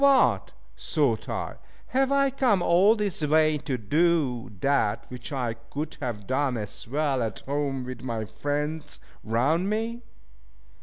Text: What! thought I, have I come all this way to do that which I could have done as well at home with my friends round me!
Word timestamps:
What! 0.03 0.51
thought 0.79 1.29
I, 1.29 1.57
have 1.89 2.11
I 2.11 2.31
come 2.31 2.63
all 2.63 2.95
this 2.95 3.21
way 3.21 3.59
to 3.59 3.77
do 3.77 4.49
that 4.61 5.05
which 5.09 5.31
I 5.31 5.53
could 5.53 5.95
have 5.99 6.25
done 6.25 6.57
as 6.57 6.87
well 6.87 7.21
at 7.21 7.41
home 7.41 7.83
with 7.83 8.01
my 8.01 8.25
friends 8.25 8.99
round 9.23 9.69
me! 9.69 10.01